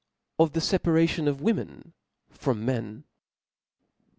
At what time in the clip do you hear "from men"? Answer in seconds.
2.31-3.03